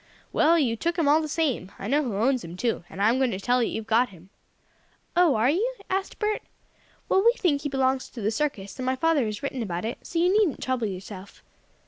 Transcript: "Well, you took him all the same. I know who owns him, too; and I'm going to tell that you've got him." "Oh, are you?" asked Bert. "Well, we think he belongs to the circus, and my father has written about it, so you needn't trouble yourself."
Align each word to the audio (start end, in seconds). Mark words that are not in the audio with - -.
"Well, 0.33 0.57
you 0.57 0.75
took 0.75 0.97
him 0.97 1.07
all 1.07 1.21
the 1.21 1.27
same. 1.27 1.71
I 1.77 1.87
know 1.87 2.01
who 2.01 2.15
owns 2.15 2.43
him, 2.43 2.57
too; 2.57 2.83
and 2.89 2.99
I'm 2.99 3.19
going 3.19 3.29
to 3.29 3.39
tell 3.39 3.59
that 3.59 3.67
you've 3.67 3.85
got 3.85 4.09
him." 4.09 4.31
"Oh, 5.15 5.35
are 5.35 5.51
you?" 5.51 5.75
asked 5.91 6.17
Bert. 6.17 6.41
"Well, 7.07 7.23
we 7.23 7.33
think 7.33 7.61
he 7.61 7.69
belongs 7.69 8.09
to 8.09 8.19
the 8.21 8.31
circus, 8.31 8.79
and 8.79 8.85
my 8.87 8.95
father 8.95 9.27
has 9.27 9.43
written 9.43 9.61
about 9.61 9.85
it, 9.85 9.99
so 10.01 10.17
you 10.17 10.35
needn't 10.35 10.59
trouble 10.63 10.87
yourself." 10.87 11.43